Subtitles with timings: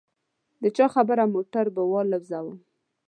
[0.61, 2.57] د چا خبره موټر به والوزووم.